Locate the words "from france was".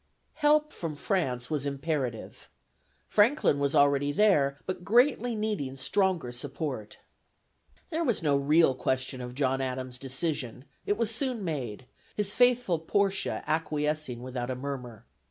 0.73-1.67